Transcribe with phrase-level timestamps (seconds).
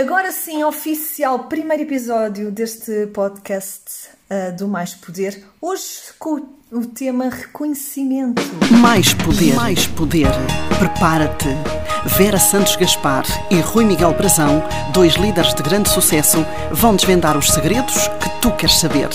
[0.00, 5.44] Agora sim, oficial, primeiro episódio deste podcast uh, do Mais Poder.
[5.60, 5.84] Hoje
[6.18, 6.40] com
[6.72, 8.40] o tema reconhecimento.
[8.80, 10.30] Mais poder, mais poder.
[10.78, 11.48] Prepara-te.
[12.16, 17.50] Vera Santos Gaspar e Rui Miguel Brazão, dois líderes de grande sucesso, vão desvendar os
[17.50, 19.10] segredos que tu queres saber.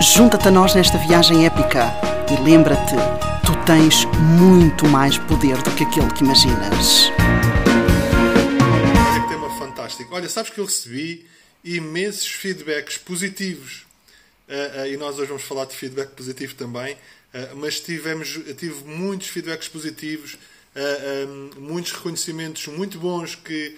[0.00, 1.92] Junta-te a nós nesta viagem épica
[2.30, 2.96] e lembra-te,
[3.44, 4.06] tu tens
[4.38, 7.12] muito mais poder do que aquele que imaginas.
[10.12, 11.26] Olha, sabes que eu recebi
[11.64, 13.86] imensos feedbacks positivos.
[14.46, 16.94] Uh, uh, e nós hoje vamos falar de feedback positivo também.
[16.94, 20.36] Uh, mas tivemos, tive muitos feedbacks positivos,
[20.74, 23.76] um, muitos reconhecimentos muito bons que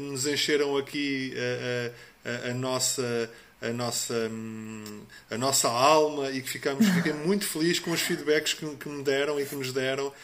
[0.00, 1.34] nos encheram aqui
[2.48, 3.30] a nossa
[3.62, 8.54] a nossa, hum, a nossa alma e que ficamos, fiquei muito feliz com os feedbacks
[8.54, 10.14] que, que me deram e que nos deram uh,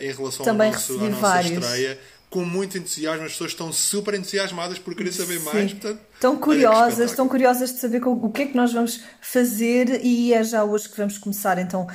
[0.00, 1.52] em relação Também ao nosso, à nossa vários.
[1.52, 5.44] estreia com muito entusiasmo, as pessoas estão super entusiasmadas por querer saber Sim.
[5.44, 5.72] mais.
[5.72, 10.34] Portanto, estão curiosas, estão curiosas de saber o que é que nós vamos fazer e
[10.34, 11.86] é já hoje que vamos começar então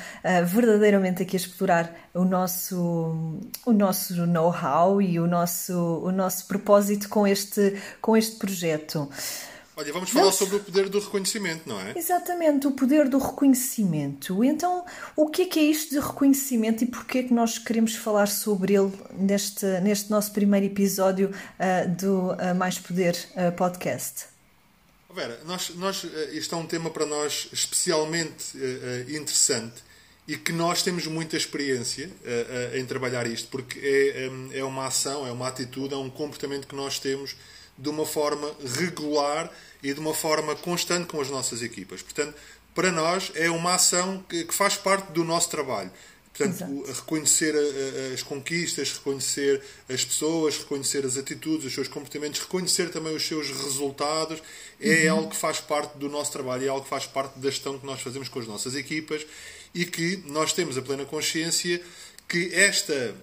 [0.46, 7.08] verdadeiramente aqui a explorar o nosso o nosso know-how e o nosso o nosso propósito
[7.08, 9.08] com este com este projeto.
[9.82, 10.38] Olha, vamos falar Vamos...
[10.38, 11.92] sobre o poder do reconhecimento, não é?
[11.96, 14.44] Exatamente, o poder do reconhecimento.
[14.44, 17.96] Então, o que é que é isto de reconhecimento e porquê é que nós queremos
[17.96, 24.26] falar sobre ele neste, neste nosso primeiro episódio uh, do uh, Mais Poder uh, podcast?
[25.12, 28.56] Vera, nós, nós, isto é um tema para nós especialmente
[29.08, 29.82] interessante
[30.26, 32.08] e que nós temos muita experiência
[32.72, 36.74] em trabalhar isto, porque é, é uma ação, é uma atitude, é um comportamento que
[36.74, 37.36] nós temos
[37.82, 39.50] de uma forma regular
[39.82, 42.00] e de uma forma constante com as nossas equipas.
[42.00, 42.34] Portanto,
[42.72, 45.90] para nós é uma ação que, faz parte do nosso trabalho.
[46.32, 47.54] Portanto, reconhecer
[48.14, 53.48] as conquistas, reconhecer as pessoas, reconhecer as atitudes, os seus comportamentos, reconhecer também os seus
[53.48, 54.42] resultados,
[54.80, 55.18] é uhum.
[55.18, 57.84] algo que faz parte do nosso trabalho, é algo que faz parte da gestão que
[57.84, 59.26] nós fazemos com as nossas equipas
[59.74, 61.82] e que nós temos a plena consciência
[62.26, 63.14] que esta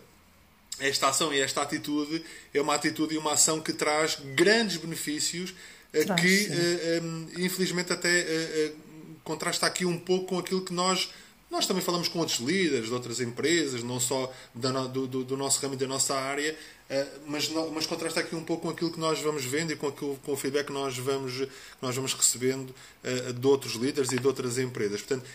[0.80, 2.24] esta ação e esta atitude
[2.54, 5.54] é uma atitude e uma ação que traz grandes benefícios
[5.94, 8.72] eh, traz, que, uh, um, infelizmente, até
[9.24, 11.10] contrasta aqui um pouco com aquilo que nós.
[11.50, 15.60] Nós também falamos com outros líderes de outras empresas, não só do, do, do nosso
[15.60, 16.56] ramo e da nossa área,
[17.26, 20.16] mas, mas contrasta aqui um pouco com aquilo que nós vamos vendo e com, aquilo,
[20.24, 21.48] com o feedback que nós vamos, que
[21.82, 22.72] nós vamos recebendo
[23.34, 25.02] de outros líderes e de outras empresas.
[25.02, 25.28] Portanto,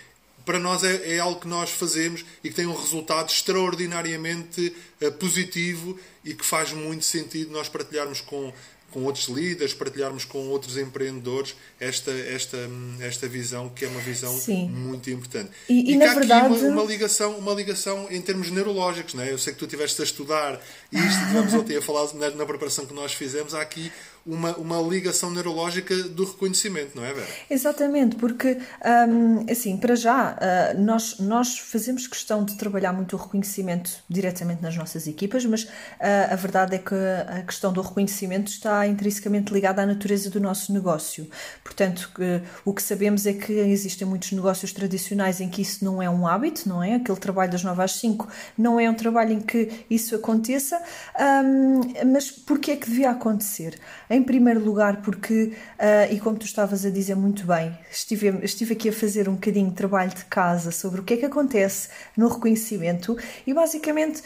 [0.44, 5.12] para nós é, é, algo que nós fazemos e que tem um resultado extraordinariamente uh,
[5.12, 8.53] positivo e que faz muito sentido nós partilharmos com,
[8.94, 12.56] com outros líderes, partilharmos com outros empreendedores esta, esta,
[13.00, 14.69] esta visão que é uma visão Sim.
[14.69, 15.50] muito importante.
[15.69, 16.47] E, e, e na verdade...
[16.47, 19.15] uma, uma, ligação, uma ligação em termos neurológicos.
[19.15, 19.32] Não é?
[19.32, 20.60] Eu sei que tu estiveste a estudar
[20.93, 23.91] isto, tivemos ontem a falar na, na preparação que nós fizemos, há aqui
[24.27, 27.26] uma, uma ligação neurológica do reconhecimento, não é, Vera?
[27.50, 28.59] Exatamente, porque,
[29.09, 34.62] um, assim, para já, uh, nós, nós fazemos questão de trabalhar muito o reconhecimento diretamente
[34.62, 35.69] nas nossas equipas, mas uh,
[36.31, 40.72] a verdade é que a questão do reconhecimento está intrinsecamente ligada à natureza do nosso
[40.72, 41.28] negócio.
[41.62, 42.11] Portanto,
[42.65, 46.27] o que sabemos é que existem muitos negócios tradicionais em que isso não é um
[46.27, 46.94] hábito, não é?
[46.94, 50.81] Aquele trabalho das 9 às 5 não é um trabalho em que isso aconteça,
[51.44, 53.78] um, mas porquê é que devia acontecer?
[54.09, 58.75] Em primeiro lugar, porque, uh, e como tu estavas a dizer muito bem, estive, estive
[58.75, 61.89] aqui a fazer um bocadinho de trabalho de casa sobre o que é que acontece
[62.17, 64.23] no reconhecimento e basicamente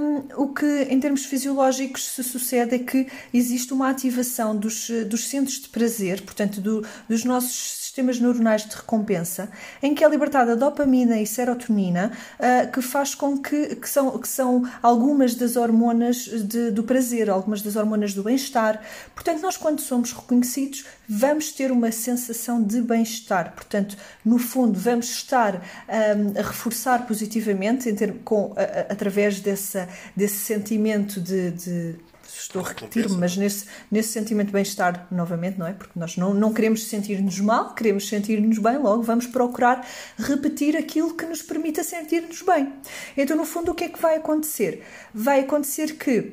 [0.00, 5.28] um, o que em termos fisiológicos se sucede é que existe uma ativação dos, dos
[5.28, 9.50] centros de prazer, portanto, do, dos nossos sistemas neuronais de recompensa,
[9.82, 14.26] em que é libertada dopamina e serotonina, uh, que faz com que, que, são, que
[14.26, 18.82] são algumas das hormonas de, do prazer, algumas das hormonas do bem-estar.
[19.14, 23.52] Portanto, nós, quando somos reconhecidos, vamos ter uma sensação de bem-estar.
[23.54, 29.88] Portanto, no fundo, vamos estar um, a reforçar positivamente, ter, com, a, a, através dessa,
[30.16, 31.96] desse sentimento de, de
[32.42, 35.72] estou a repetir-me, mas nesse, nesse sentimento de bem-estar novamente, não é?
[35.72, 39.86] Porque nós não, não queremos sentir-nos mal, queremos sentir-nos bem, logo vamos procurar
[40.18, 42.72] repetir aquilo que nos permita sentir-nos bem.
[43.16, 44.84] Então, no fundo, o que é que vai acontecer?
[45.14, 46.32] Vai acontecer que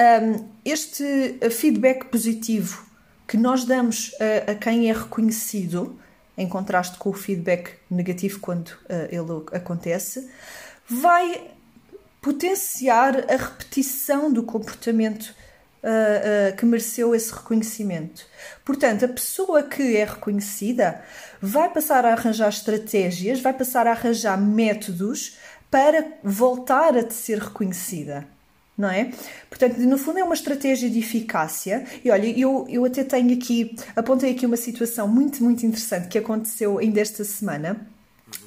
[0.00, 2.86] um, este feedback positivo
[3.26, 4.12] que nós damos
[4.48, 6.00] a, a, quem é reconhecido,
[6.36, 10.28] em contraste com o feedback negativo quando uh, ele acontece,
[10.88, 11.52] vai
[12.20, 15.34] potenciar a repetição do comportamento
[15.82, 18.26] uh, uh, que mereceu esse reconhecimento.
[18.64, 21.02] Portanto, a pessoa que é reconhecida
[21.40, 25.38] vai passar a arranjar estratégias, vai passar a arranjar métodos
[25.70, 28.26] para voltar a ser reconhecida.
[28.76, 29.12] não é?
[29.48, 31.86] Portanto, no fundo é uma estratégia de eficácia.
[32.04, 36.18] E olha, eu, eu até tenho aqui, apontei aqui uma situação muito, muito interessante que
[36.18, 37.89] aconteceu ainda esta semana.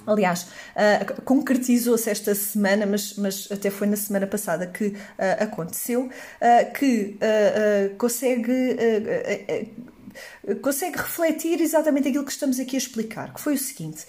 [0.05, 4.95] Aliás, uh, concretizou-se esta semana, mas, mas até foi na semana passada que uh,
[5.39, 7.17] aconteceu, uh, que
[7.97, 8.77] consegue,
[10.61, 14.05] consegue refletir exatamente aquilo que estamos aqui a explicar, que foi o seguinte.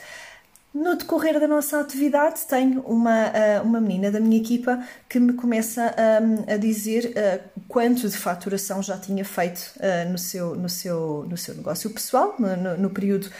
[0.75, 5.33] No decorrer da nossa atividade, tenho uma, ah, uma menina da minha equipa que me
[5.35, 10.69] começa a, a dizer uh, quanto de faturação já tinha feito uh, no, seu, no,
[10.69, 13.31] seu, no seu negócio pessoal, no, no, período,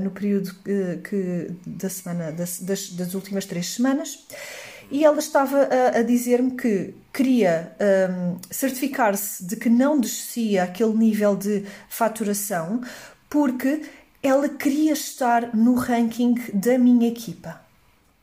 [0.00, 4.24] no período que, da semana, das, das, últimas três semanas.
[4.88, 7.72] E ela estava a, a dizer-me que queria
[8.08, 12.82] um, certificar-se de que não descia aquele nível de faturação,
[13.28, 13.82] porque
[14.22, 17.60] ela queria estar no ranking da minha equipa.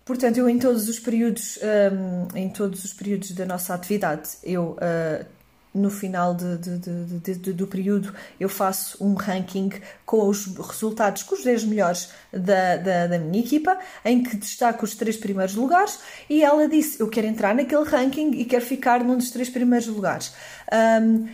[0.05, 4.77] Portanto, eu em todos os períodos, um, em todos os períodos da nossa atividade, eu
[4.77, 5.25] uh,
[5.73, 9.69] no final de, de, de, do período eu faço um ranking
[10.05, 14.83] com os resultados, com os 10 melhores da, da, da, minha equipa, em que destaco
[14.83, 15.99] os três primeiros lugares,
[16.29, 19.87] e ela disse: Eu quero entrar naquele ranking e quero ficar num dos três primeiros
[19.87, 20.33] lugares.
[20.73, 21.27] Um,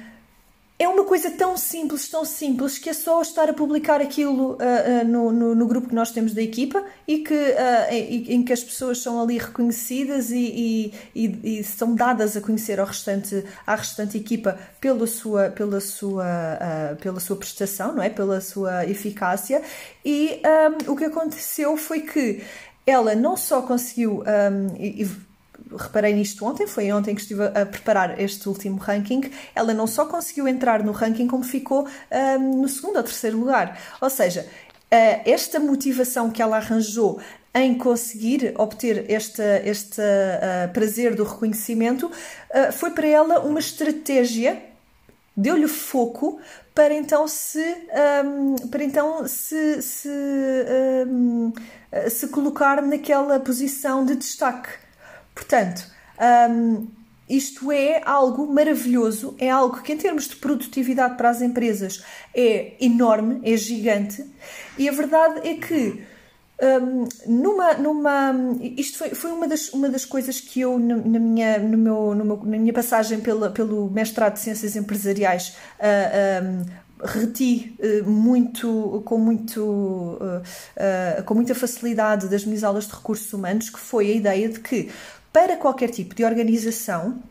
[0.78, 4.56] é uma coisa tão simples, tão simples, que é só estar a publicar aquilo uh,
[4.56, 8.44] uh, no, no, no, grupo que nós temos da equipa e que, uh, em, em,
[8.44, 12.86] que as pessoas são ali reconhecidas e, e, e, e, são dadas a conhecer ao
[12.86, 16.26] restante, à restante equipa pela sua, pela, sua,
[17.00, 18.10] pela sua prestação, não é?
[18.10, 19.62] pela sua eficácia.
[20.04, 20.42] E
[20.88, 22.44] um, o que aconteceu foi que
[22.86, 24.24] ela não só conseguiu.
[24.24, 25.26] Um,
[25.72, 29.22] reparei nisto ontem, foi ontem que estive a preparar este último ranking,
[29.54, 31.88] ela não só conseguiu entrar no ranking, como ficou
[32.40, 33.80] um, no segundo ou terceiro lugar.
[34.02, 37.20] Ou seja, uh, esta motivação que ela arranjou
[37.54, 44.62] em conseguir obter este, este uh, prazer do reconhecimento uh, foi para ela uma estratégia,
[45.36, 46.40] deu-lhe foco
[46.74, 47.64] para então se,
[48.26, 50.10] um, para então se, se,
[51.08, 51.54] um,
[52.10, 54.85] se colocar naquela posição de destaque.
[55.36, 55.86] Portanto,
[56.50, 56.88] um,
[57.30, 62.04] isto é algo maravilhoso, é algo que, em termos de produtividade para as empresas,
[62.34, 64.26] é enorme, é gigante,
[64.78, 66.04] e a verdade é que.
[66.58, 68.34] Um, numa, numa,
[68.78, 72.24] isto foi, foi uma, das, uma das coisas que eu, na, minha, no meu, no
[72.24, 76.66] meu, na minha passagem pela, pelo mestrado de Ciências Empresariais, uh, um,
[77.04, 83.34] reti uh, muito, com, muito, uh, uh, com muita facilidade das minhas aulas de recursos
[83.34, 84.90] humanos, que foi a ideia de que
[85.36, 87.22] para qualquer tipo de organização,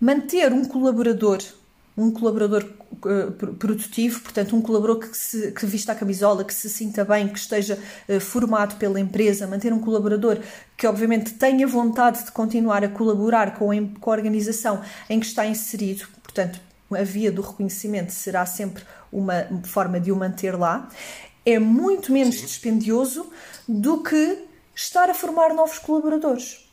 [0.00, 1.38] manter um colaborador,
[1.96, 6.68] um colaborador uh, produtivo, portanto, um colaborador que, se, que vista a camisola, que se
[6.68, 10.40] sinta bem, que esteja uh, formado pela empresa, manter um colaborador
[10.76, 15.26] que, obviamente, tenha vontade de continuar a colaborar com a, com a organização em que
[15.26, 16.60] está inserido, portanto,
[16.90, 18.82] a via do reconhecimento será sempre
[19.12, 20.88] uma forma de o manter lá,
[21.44, 22.46] é muito menos Sim.
[22.46, 23.30] dispendioso
[23.68, 24.44] do que
[24.74, 26.65] estar a formar novos colaboradores.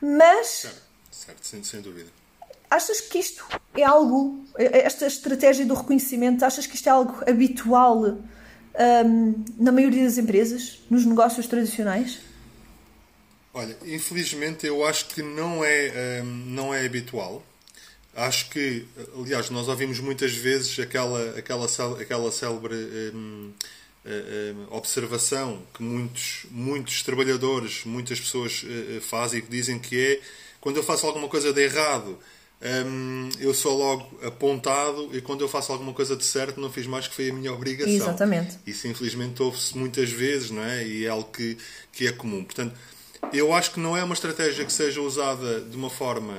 [0.00, 0.46] Mas.
[0.46, 2.08] Certo, certo sem, dúvida.
[2.70, 3.44] Achas que isto
[3.74, 10.04] é algo, esta estratégia do reconhecimento, achas que isto é algo habitual um, na maioria
[10.04, 12.20] das empresas, nos negócios tradicionais?
[13.52, 17.44] Olha, infelizmente eu acho que não é, um, não é habitual.
[18.14, 18.86] Acho que,
[19.16, 21.66] aliás, nós ouvimos muitas vezes aquela, aquela,
[22.00, 22.74] aquela célebre
[23.14, 23.52] um,
[24.70, 30.20] observação que muitos, muitos trabalhadores, muitas pessoas eh, eh, fazem e que dizem que é
[30.60, 32.18] quando eu faço alguma coisa de errado,
[33.40, 37.08] eu sou logo apontado e quando eu faço alguma coisa de certo não fiz mais
[37.08, 37.90] que foi a minha obrigação.
[37.90, 38.58] Exatamente.
[38.66, 40.86] Isso infelizmente ouve-se muitas vezes, não é?
[40.86, 41.56] E é algo que,
[41.90, 42.44] que é comum.
[42.44, 42.74] Portanto,
[43.32, 46.34] eu acho que não é uma estratégia que seja usada de uma forma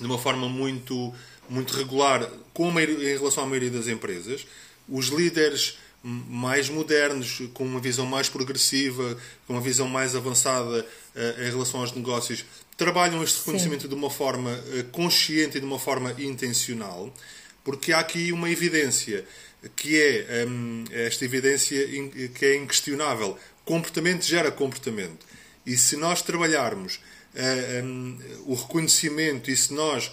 [0.00, 1.14] de uma forma muito
[1.48, 4.44] muito regular com maioria, em relação à maioria das empresas.
[4.88, 11.42] Os líderes mais modernos, com uma visão mais progressiva, com uma visão mais avançada uh,
[11.42, 12.44] em relação aos negócios,
[12.76, 13.88] trabalham este reconhecimento Sim.
[13.88, 17.12] de uma forma uh, consciente e de uma forma intencional,
[17.64, 19.24] porque há aqui uma evidência
[19.74, 21.86] que é um, esta evidência
[22.34, 23.38] que é inquestionável.
[23.64, 25.26] Comportamento gera comportamento.
[25.64, 26.96] E se nós trabalharmos
[27.34, 30.12] uh, um, o reconhecimento e se nós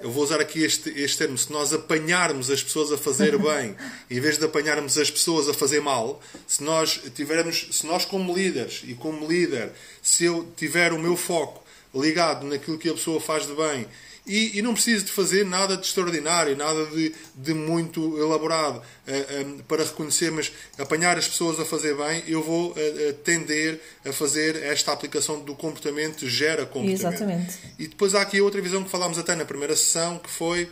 [0.00, 3.74] eu vou usar aqui este, este termo, se nós apanharmos as pessoas a fazer bem,
[4.10, 8.34] em vez de apanharmos as pessoas a fazer mal, se nós tivermos, se nós como
[8.34, 9.72] líderes e como líder,
[10.02, 13.86] se eu tiver o meu foco ligado naquilo que a pessoa faz de bem
[14.26, 18.82] e, e, não preciso de fazer nada de extraordinário, nada de, de muito elaborado uh,
[19.06, 23.80] eh, um, para reconhecer, mas apanhar as pessoas a fazer bem, eu vou uh, tender
[24.04, 27.14] a fazer esta aplicação do comportamento gera comportamento.
[27.14, 27.58] Exatamente.
[27.78, 30.68] E depois há aqui outra visão que falámos até na primeira sessão, que foi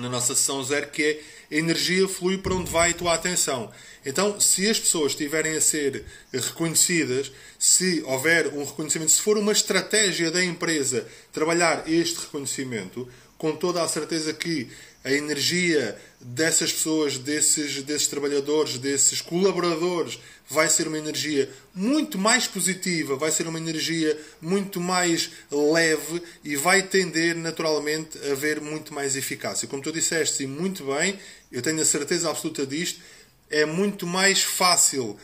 [0.00, 3.70] na nossa sessão zero, que é a energia flui para onde vai a tua atenção.
[4.04, 9.52] Então, se as pessoas estiverem a ser reconhecidas, se houver um reconhecimento, se for uma
[9.52, 14.70] estratégia da empresa trabalhar este reconhecimento, com toda a certeza que
[15.02, 22.46] a energia dessas pessoas, desses, desses trabalhadores, desses colaboradores, vai ser uma energia muito mais
[22.46, 28.92] positiva, vai ser uma energia muito mais leve e vai tender naturalmente a haver muito
[28.92, 29.66] mais eficácia.
[29.66, 31.18] Como tu disseste, e muito bem,
[31.50, 33.00] eu tenho a certeza absoluta disto,
[33.48, 35.18] é muito mais fácil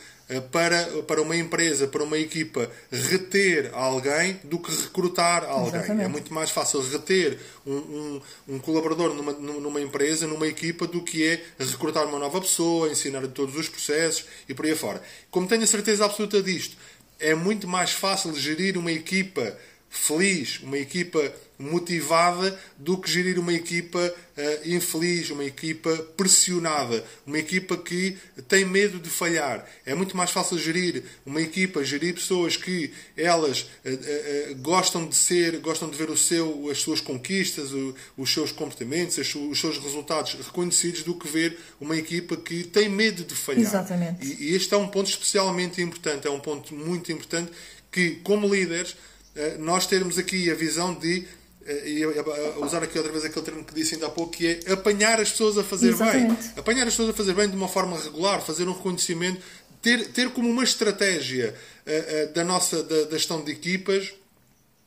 [0.51, 5.79] para, para uma empresa, para uma equipa, reter alguém do que recrutar alguém.
[5.79, 6.05] Exatamente.
[6.05, 11.01] É muito mais fácil reter um, um, um, colaborador numa, numa empresa, numa equipa, do
[11.01, 15.01] que é recrutar uma nova pessoa, ensinar todos os processos e por aí fora.
[15.31, 16.75] Como tenho a certeza absoluta disto,
[17.19, 19.57] é muito mais fácil gerir uma equipa
[19.89, 27.39] feliz, uma equipa motivada do que gerir uma equipa uh, infeliz, uma equipa pressionada, uma
[27.39, 28.15] equipa que
[28.47, 29.67] tem medo de falhar.
[29.85, 35.15] É muito mais fácil gerir uma equipa, gerir pessoas que elas uh, uh, gostam de
[35.15, 39.77] ser, gostam de ver o seu, as suas conquistas, o, os seus comportamentos, os seus
[39.79, 43.61] resultados reconhecidos, do que ver uma equipa que tem medo de falhar.
[43.61, 44.25] Exatamente.
[44.25, 47.51] E, e este é um ponto especialmente importante, é um ponto muito importante
[47.91, 48.95] que, como líderes,
[49.59, 51.25] nós termos aqui a visão de
[51.67, 52.05] e
[52.57, 55.31] usar aqui outra vez aquele termo que disse ainda há pouco, que é apanhar as
[55.31, 56.41] pessoas a fazer Exatamente.
[56.41, 56.53] bem.
[56.55, 59.41] Apanhar as pessoas a fazer bem de uma forma regular, fazer um reconhecimento,
[59.81, 61.53] ter, ter como uma estratégia
[61.85, 64.26] uh, uh, da nossa da, da gestão de equipas eh, eh,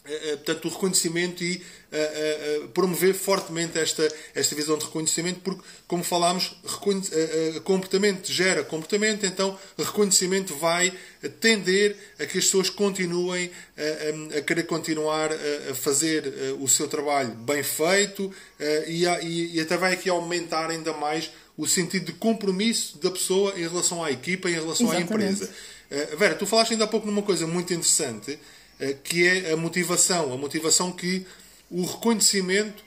[0.03, 6.57] portanto, o reconhecimento e uh, promover fortemente esta, esta visão de reconhecimento, porque, como falámos,
[7.65, 10.93] comportamento gera comportamento, então reconhecimento vai
[11.41, 13.51] tender a que as pessoas continuem
[14.37, 16.25] a, querer continuar a, fazer
[16.59, 18.33] o seu trabalho bem feito
[18.87, 23.53] e, e, e até vai aqui aumentar ainda mais o sentido de compromisso da pessoa
[23.57, 25.13] em relação à equipa, em relação Exatamente.
[25.13, 25.51] à empresa.
[26.17, 28.39] Vera, tu falaste ainda há pouco numa coisa muito interessante eh,
[29.05, 31.27] que é a motivação, a motivação que
[31.71, 32.83] o reconhecimento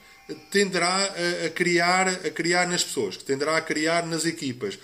[0.50, 1.12] tenderá
[1.46, 4.78] a, criar, a criar nas pessoas, que tenderá a criar nas equipas.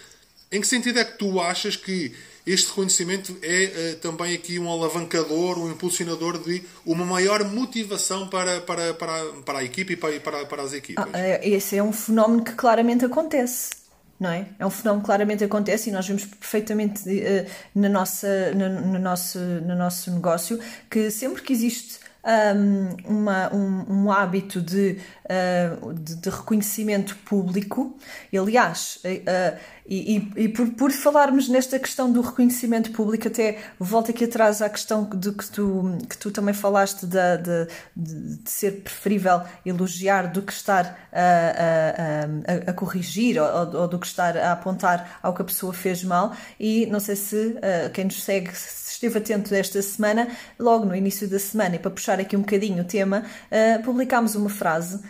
[0.52, 2.12] Em que sentido é que tu achas que
[2.46, 8.60] este reconhecimento é uh, também aqui um alavancador, um impulsionador de uma maior motivação para,
[8.60, 11.06] para, para, para a equipe e para, para, as equipas?
[11.12, 13.79] Ah, é, esse é um fenómeno que claramente acontece
[14.20, 14.44] não é?
[14.58, 18.98] É um fenómeno que claramente acontece e nós vemos perfeitamente uh, na nossa, no, no,
[18.98, 20.60] nosso, no nosso negócio
[20.90, 27.96] que sempre que existe um, uma, um, um, hábito de, uh, de, de, reconhecimento público,
[28.32, 34.10] aliás, uh, e, e, e por, por, falarmos nesta questão do reconhecimento público, até volto
[34.10, 38.82] aqui atrás à questão de que tu, que tu também falaste de, de, de ser
[38.82, 44.36] preferível elogiar do que estar a, a, a, a corrigir ou, ou, do que estar
[44.36, 46.36] a apontar ao que a pessoa fez mal.
[46.58, 51.26] E não sei se uh, quem nos segue esteve atento esta semana, logo no início
[51.28, 55.00] da semana, e para puxar aqui um bocadinho o tema, uh, publicámos uma frase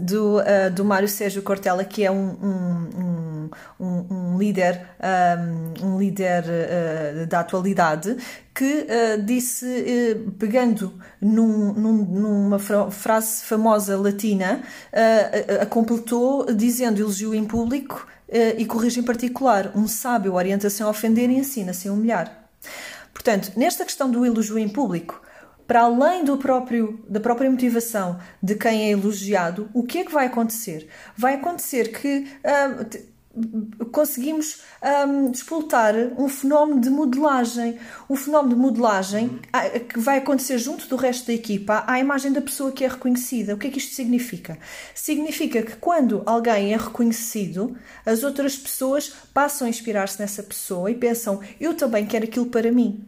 [0.00, 3.50] do, uh, do Mário Sérgio Cortella, que é um, um,
[3.80, 4.86] um, um líder,
[5.82, 8.16] um, líder uh, da atualidade,
[8.54, 14.62] que uh, disse, pegando num, num, numa frase famosa latina,
[15.60, 18.06] a completou dizendo elogio em público
[18.58, 19.72] e corrige em particular.
[19.74, 22.48] Um sábio orientação a ofender e ensina sem humilhar.
[23.12, 25.20] Portanto, nesta questão do elogio em público,
[25.66, 30.12] para além do próprio, da própria motivação de quem é elogiado, o que é que
[30.12, 30.88] vai acontecer?
[31.16, 34.62] Vai acontecer que uh, conseguimos
[35.08, 37.78] um, despoltar um fenómeno de modelagem.
[38.08, 42.32] O fenómeno de modelagem uh, que vai acontecer junto do resto da equipa à imagem
[42.32, 43.54] da pessoa que é reconhecida.
[43.54, 44.58] O que é que isto significa?
[44.94, 50.94] Significa que quando alguém é reconhecido, as outras pessoas passam a inspirar-se nessa pessoa e
[50.94, 53.04] pensam: eu também quero aquilo para mim.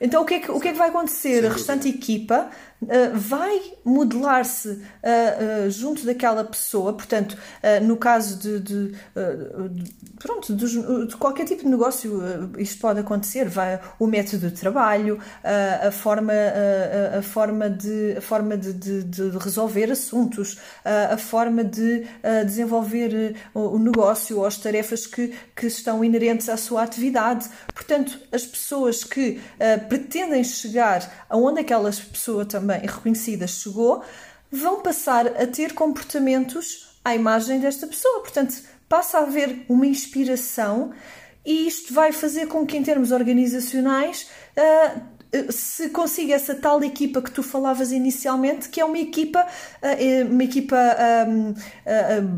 [0.00, 1.44] Então o que é que, o que, é que vai acontecer?
[1.44, 2.50] a restante equipa
[2.82, 7.36] uh, vai modelar-se uh, junto daquela pessoa, portanto,
[7.82, 12.20] no caso de, de, de pronto, de, de, qualquer tipo de negócio,
[12.58, 16.32] isto pode acontecer, vai o método de trabalho, a forma,
[17.18, 22.06] a forma, de, a forma de resolver assuntos, a forma de
[22.44, 27.48] desenvolver o negócio ou as tarefas que, que estão inerentes à sua atividade.
[27.74, 29.40] Portanto, as pessoas que
[29.88, 34.02] pretendem chegar aonde aquela pessoa também reconhecida chegou,
[34.50, 38.20] vão passar a ter comportamentos à imagem desta pessoa.
[38.20, 38.54] Portanto,
[38.88, 40.92] passa a haver uma inspiração
[41.44, 45.00] e isto vai fazer com que, em termos organizacionais, uh,
[45.50, 49.46] se consiga essa tal equipa que tu falavas inicialmente, que é uma equipa,
[49.80, 50.76] é uma equipa
[51.28, 51.54] um,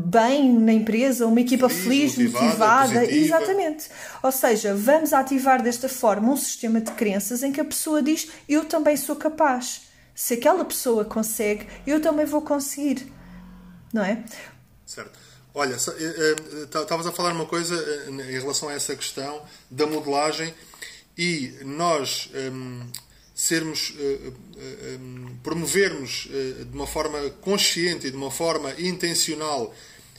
[0.05, 3.89] bem na empresa, uma equipa feliz, feliz motivada, motivada exatamente.
[4.21, 8.29] Ou seja, vamos ativar desta forma um sistema de crenças em que a pessoa diz:
[8.47, 9.92] Eu também sou capaz.
[10.15, 13.11] Se aquela pessoa consegue, eu também vou conseguir.
[13.91, 14.23] Não é?
[14.85, 15.19] Certo.
[15.55, 17.75] Olha, estavas a falar uma coisa
[18.09, 20.53] em relação a essa questão da modelagem
[21.15, 22.81] e nós um,
[23.35, 24.33] sermos uh,
[24.99, 29.73] um, promovermos uh, de uma forma consciente e de uma forma intencional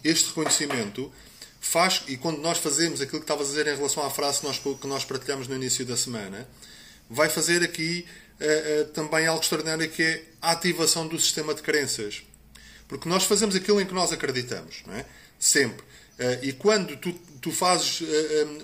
[0.04, 1.12] este reconhecimento
[1.60, 4.46] faz e quando nós fazemos aquilo que estavas a dizer em relação à frase que
[4.46, 6.46] nós, que nós partilhamos no início da semana
[7.10, 8.06] vai fazer aqui
[8.40, 12.22] uh, também algo extraordinário que é a ativação do sistema de crenças
[12.86, 15.04] porque nós fazemos aquilo em que nós acreditamos não é?
[15.38, 15.84] sempre
[16.42, 17.12] e quando tu
[17.44, 18.06] tu fazes uh,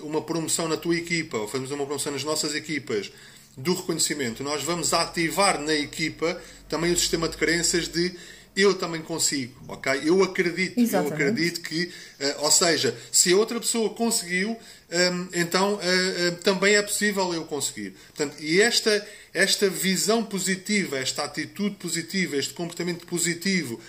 [0.01, 3.11] uma promoção na tua equipa, ou fazemos uma promoção nas nossas equipas
[3.55, 8.11] do reconhecimento, nós vamos ativar na equipa também o sistema de crenças de
[8.55, 10.01] eu também consigo, ok?
[10.03, 11.21] Eu acredito, Exatamente.
[11.21, 16.35] eu acredito que, uh, ou seja, se a outra pessoa conseguiu, um, então uh, uh,
[16.43, 17.91] também é possível eu conseguir.
[18.13, 23.79] Portanto, e esta, esta visão positiva, esta atitude positiva, este comportamento positivo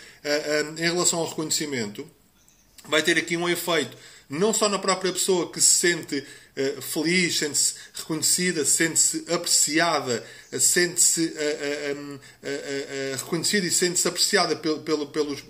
[0.78, 2.08] em relação ao reconhecimento,
[2.88, 3.96] vai ter aqui um efeito
[4.28, 10.60] não só na própria pessoa que se sente uh, feliz, sente-se reconhecida, sente-se apreciada, uh,
[10.60, 15.44] sente-se uh, reconhecida e sente-se apreciada pelo, pelo, pelos,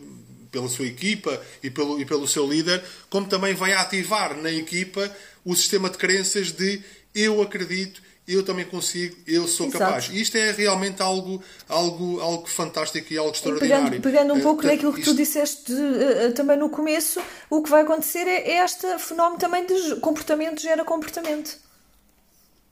[0.50, 5.14] pela sua equipa e pelo, e pelo seu líder, como também vai ativar na equipa
[5.44, 6.82] o sistema de crenças de
[7.14, 9.84] eu acredito eu também consigo, eu sou Exato.
[9.84, 10.08] capaz.
[10.12, 14.00] Isto é realmente algo, algo, algo fantástico e algo extraordinário.
[14.00, 15.10] Pegando, pegando um uh, pouco naquilo que isto...
[15.10, 19.66] tu disseste uh, também no começo, o que vai acontecer é, é este fenómeno também
[19.66, 21.56] de comportamento gera comportamento.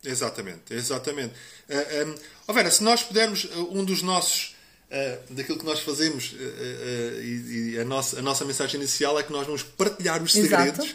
[0.04, 1.34] Exatamente, exatamente.
[1.68, 2.14] Uh, um,
[2.46, 4.56] oh Vera, se nós pudermos, um dos nossos,
[4.90, 9.22] uh, daquilo que nós fazemos, uh, e, e, a, nossa, a nossa mensagem inicial é
[9.24, 10.94] que nós vamos partilhar os segredos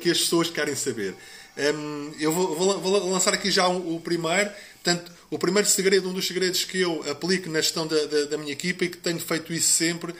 [0.00, 1.14] que as pessoas querem saber.
[1.56, 4.50] Um, eu vou, vou, vou, lançar aqui já o, o primeiro.
[4.82, 8.38] Portanto, o primeiro segredo, um dos segredos que eu aplico na gestão da, da, da
[8.38, 10.16] minha equipa e que tenho feito isso sempre, uh,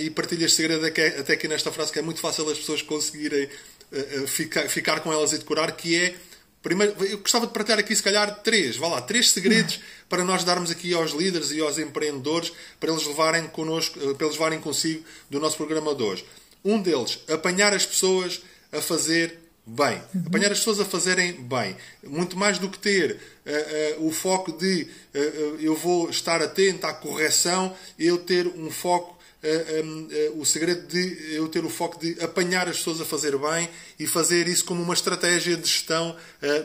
[0.00, 2.82] e partilho este segredo até, até aqui nesta frase, que é muito fácil as pessoas
[2.82, 6.14] conseguirem uh, ficar, ficar com elas e decorar, que é.
[6.62, 10.44] Primeiro, eu gostava de partilhar aqui, se calhar, três, vá lá, três segredos para nós
[10.44, 15.02] darmos aqui aos líderes e aos empreendedores para eles levarem connosco, para eles levarem consigo
[15.30, 16.24] do nosso programa de hoje.
[16.62, 20.02] Um deles, apanhar as pessoas a fazer bem.
[20.14, 20.24] Uhum.
[20.26, 21.76] Apanhar as pessoas a fazerem bem.
[22.04, 23.12] Muito mais do que ter
[23.46, 25.18] uh, uh, o foco de uh,
[25.60, 29.18] eu vou estar atento à correção, eu ter um foco.
[29.42, 33.70] Um, o segredo de eu ter o foco de apanhar as pessoas a fazer bem
[33.98, 36.14] e fazer isso como uma estratégia de gestão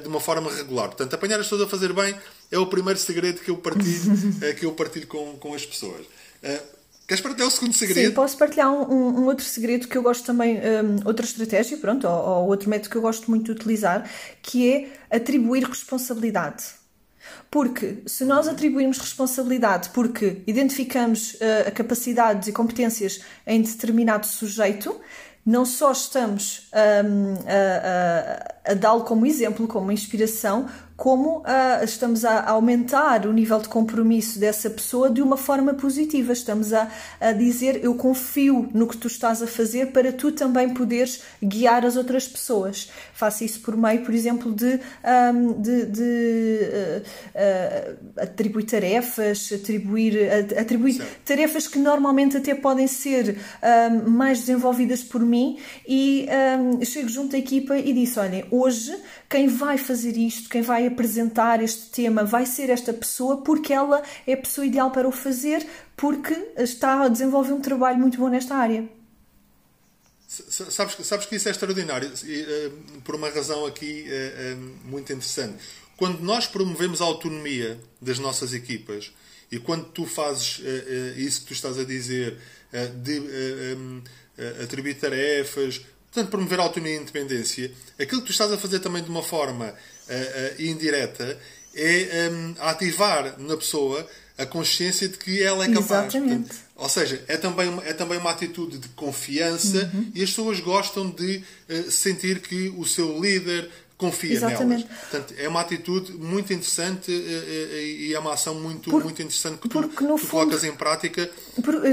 [0.01, 0.87] de uma forma regular.
[0.87, 2.13] Portanto, apanhar as pessoas a fazer bem
[2.51, 4.11] é o primeiro segredo que eu partilho,
[4.59, 6.05] que eu partilho com, com as pessoas.
[7.07, 8.07] Queres partilhar o segundo segredo?
[8.07, 11.77] Sim, posso partilhar um, um, um outro segredo que eu gosto também, um, outra estratégia,
[11.77, 14.09] pronto, ou, ou, outro método que eu gosto muito de utilizar,
[14.41, 16.65] que é atribuir responsabilidade.
[17.51, 24.99] Porque se nós atribuirmos responsabilidade porque identificamos uh, capacidades e competências em determinado sujeito,
[25.45, 32.49] não só estamos um, a, a, dá-lo como exemplo, como inspiração, como uh, estamos a
[32.49, 36.31] aumentar o nível de compromisso dessa pessoa de uma forma positiva.
[36.31, 40.73] Estamos a, a, dizer eu confio no que tu estás a fazer para tu também
[40.73, 42.89] poderes guiar as outras pessoas.
[43.13, 44.79] Faça isso por meio, por exemplo, de,
[45.33, 47.01] um, de, de uh,
[47.35, 50.17] uh, atribuir tarefas, atribuir,
[50.57, 57.09] atribuir tarefas que normalmente até podem ser um, mais desenvolvidas por mim e um, chego
[57.09, 58.97] junto à equipa e disse, olhem, hoje
[59.29, 64.01] quem vai fazer isto, quem vai apresentar este tema, vai ser esta pessoa, porque ela
[64.25, 65.65] é a pessoa ideal para o fazer,
[65.95, 68.87] porque está a desenvolver um trabalho muito bom nesta área.
[70.27, 75.13] Sabes, sabes que isso é extraordinário, e, uh, por uma razão aqui uh, uh, muito
[75.13, 75.63] interessante.
[75.95, 79.13] Quando nós promovemos a autonomia das nossas equipas,
[79.49, 80.59] e quando tu fazes
[81.15, 82.37] isso que tu estás a dizer,
[83.01, 83.21] de
[84.61, 85.81] atribuir tarefas,
[86.15, 89.09] Portanto, promover a autonomia e a independência, aquilo que tu estás a fazer também de
[89.09, 91.37] uma forma uh, uh, indireta
[91.75, 96.15] é um, ativar na pessoa a consciência de que ela é capaz.
[96.15, 96.47] Exatamente.
[96.47, 100.09] Portanto, ou seja, é também, uma, é também uma atitude de confiança uhum.
[100.15, 104.85] e as pessoas gostam de uh, sentir que o seu líder confia Exatamente.
[104.87, 104.99] nelas.
[105.01, 109.69] Portanto, é uma atitude muito interessante e é uma ação muito, Por, muito interessante que
[109.69, 111.29] tu, tu fundo, colocas em prática.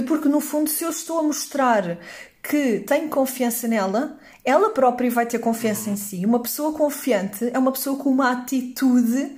[0.07, 1.99] Porque, no fundo, se eu estou a mostrar
[2.43, 6.27] que tenho confiança nela, ela própria vai ter confiança em si.
[6.27, 9.37] Uma pessoa confiante é uma pessoa com uma atitude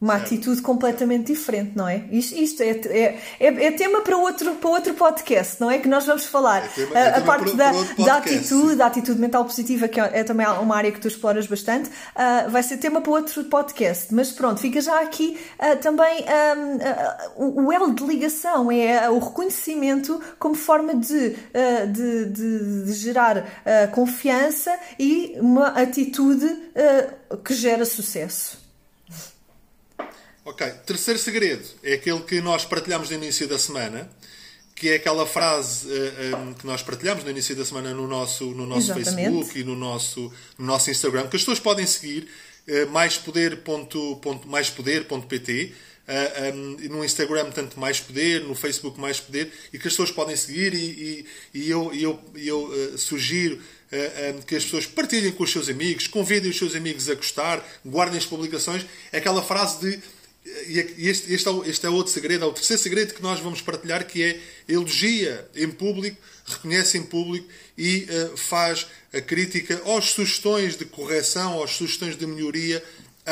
[0.00, 2.04] uma atitude completamente diferente, não é?
[2.12, 5.78] Isto, isto é, é, é, é, tema para outro, para outro podcast, não é?
[5.78, 6.64] Que nós vamos falar.
[6.64, 7.72] É tema, é a, parte da,
[8.04, 11.48] da atitude, da atitude mental positiva, que é, é, também uma área que tu exploras
[11.48, 14.14] bastante, uh, vai ser tema para outro podcast.
[14.14, 16.24] Mas pronto, fica já aqui uh, também
[17.36, 21.30] um, uh, o elo de ligação, é o reconhecimento como forma de,
[21.92, 23.44] de, de, de, gerar
[23.92, 26.46] confiança e uma atitude
[27.44, 28.67] que gera sucesso.
[30.48, 34.10] Ok, terceiro segredo é aquele que nós partilhamos no início da semana,
[34.74, 37.92] que é aquela frase uh, eh, um, eh, que nós partilhamos no início da semana
[37.92, 41.86] no nosso, no nosso Facebook e no nosso, no nosso Instagram, que as pessoas podem
[41.86, 42.26] seguir,
[42.66, 42.88] uh,
[44.46, 45.74] maispoder.pt.
[46.08, 50.10] Uh, um, no Instagram, tanto mais poder, no Facebook, mais poder, e que as pessoas
[50.10, 50.72] podem seguir.
[50.72, 53.60] E, e, e eu, eu, eu uh, sugiro
[54.46, 58.18] que as pessoas partilhem com os seus amigos, convidem os seus amigos a gostar, guardem
[58.18, 58.84] as publicações.
[59.10, 59.98] É aquela frase de
[60.66, 63.60] e este, este, é, este é outro segredo, é o terceiro segredo que nós vamos
[63.60, 70.10] partilhar, que é elogia em público, reconhece em público e uh, faz a crítica às
[70.10, 72.82] sugestões de correção, às sugestões de melhoria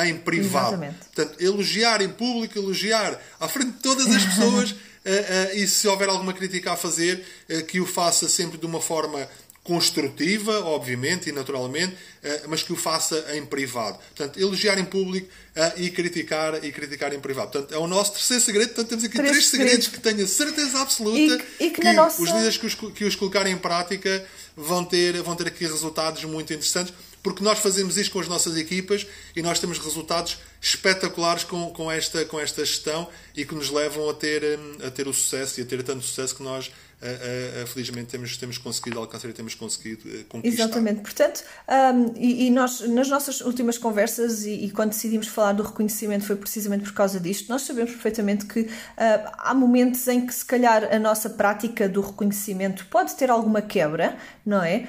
[0.05, 0.74] em privado.
[0.74, 0.98] Exatamente.
[1.14, 4.74] Portanto, elogiar em público, elogiar à frente de todas as pessoas uh,
[5.55, 7.24] uh, e se houver alguma crítica a fazer,
[7.68, 9.29] que o faça sempre de uma forma
[9.66, 13.98] construtiva, obviamente e naturalmente, eh, mas que o faça em privado.
[14.14, 17.50] Portanto, elogiar em público eh, e criticar, e criticar em privado.
[17.50, 18.68] Portanto, é o nosso terceiro segredo.
[18.68, 19.88] Portanto, temos aqui três, três segredos.
[19.88, 22.22] que tenho a certeza absoluta e, e que, que nossa...
[22.22, 24.24] os líderes que os, que os colocarem em prática
[24.57, 26.94] vão ter, vão ter aqui resultados muito interessantes
[27.26, 31.90] porque nós fazemos isto com as nossas equipas e nós temos resultados espetaculares com, com,
[31.90, 35.59] esta, com esta gestão e que nos levam a ter, hum, a ter o sucesso
[35.59, 36.70] e a ter tanto sucesso que nós
[37.03, 40.65] uh, uh, felizmente temos, temos conseguido alcançar e temos conseguido uh, conquistar.
[40.65, 45.53] Exatamente, portanto, um, e, e, nós nas nossas últimas conversas e, e, quando decidimos falar
[45.53, 50.35] do reconhecimento foi precisamente por causa disto, nós sabemos perfeitamente que há momentos em que
[50.35, 54.89] se calhar a nossa prática do reconhecimento pode ter alguma quebra, não é?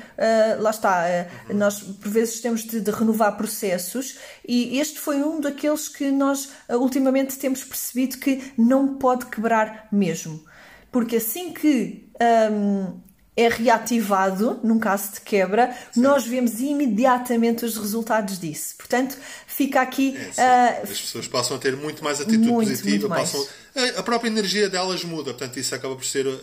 [0.60, 1.06] lá está,
[1.50, 1.58] uhum.
[1.58, 4.18] nós por vezes temos de, de renovar processos
[4.48, 10.44] e este foi um daqueles que nós ultimamente temos percebido que não pode quebrar mesmo
[10.92, 12.10] porque assim que
[12.52, 13.00] um,
[13.38, 16.02] é reativado, num caso de quebra, sim.
[16.02, 18.74] nós vemos imediatamente os resultados disso.
[18.76, 20.18] Portanto, fica aqui.
[20.36, 23.48] É, uh, As pessoas passam a ter muito mais atitude muito, positiva, muito passam,
[23.96, 26.40] a própria energia delas muda, portanto, isso acaba por ser uh,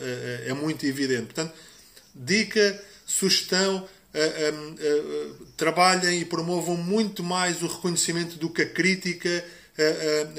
[0.46, 1.24] é muito evidente.
[1.24, 1.52] Portanto,
[2.14, 3.88] dica, sugestão.
[4.14, 9.44] Uh, trabalhem e promovam muito mais o reconhecimento do que a crítica,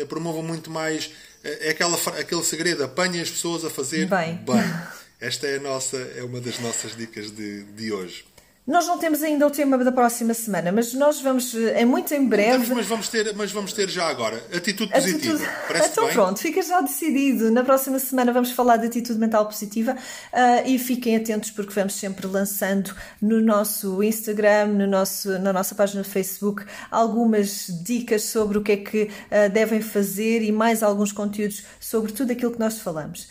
[0.07, 1.11] promovam muito mais
[1.45, 4.35] é, é aquela, aquele segredo, apanha as pessoas a fazer bem.
[4.37, 4.63] bem.
[5.21, 8.25] Esta é, nossa, é uma das nossas dicas de, de hoje.
[8.67, 12.27] Nós não temos ainda o tema da próxima semana, mas nós vamos, é muito em
[12.27, 12.51] breve.
[12.53, 14.37] Temos, mas, vamos ter, mas vamos ter já agora.
[14.51, 15.35] Atitude positiva.
[15.35, 15.67] Atitude...
[15.67, 16.13] Parece então bem?
[16.13, 17.51] pronto, fica já decidido.
[17.51, 21.93] Na próxima semana vamos falar de atitude mental positiva uh, e fiquem atentos porque vamos
[21.93, 28.57] sempre lançando no nosso Instagram, no nosso, na nossa página do Facebook, algumas dicas sobre
[28.57, 32.59] o que é que uh, devem fazer e mais alguns conteúdos sobre tudo aquilo que
[32.59, 33.27] nós falamos.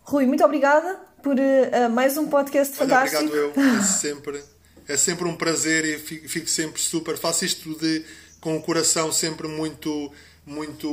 [0.00, 3.22] Rui, muito obrigada por uh, mais um podcast Olha, fantástico.
[3.22, 4.42] Obrigado eu, sempre
[4.88, 7.16] é sempre um prazer e fico, sempre super.
[7.16, 8.04] Faço isto de,
[8.40, 10.12] com o coração sempre muito,
[10.44, 10.88] muito,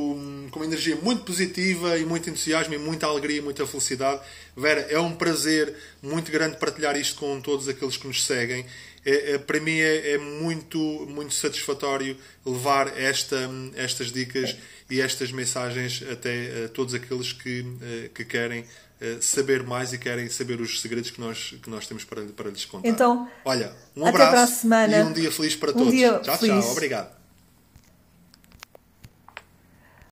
[0.52, 4.22] com uma energia muito positiva e muito entusiasmo e muita alegria e muita felicidade.
[4.56, 8.66] Vera, é um prazer muito grande partilhar isto com todos aqueles que nos seguem.
[9.06, 10.78] É, é, para mim é, é, muito,
[11.10, 14.56] muito satisfatório levar esta, estas dicas
[14.90, 18.66] e estas mensagens até a todos aqueles que, eh, que querem eh,
[19.22, 22.66] saber mais e querem saber os segredos que nós, que nós temos para, para lhes
[22.66, 22.88] contar.
[22.88, 25.94] Então, olha, um abraço e um dia feliz para um todos.
[26.20, 26.64] tchau, feliz.
[26.66, 26.72] tchau.
[26.72, 27.19] Obrigado.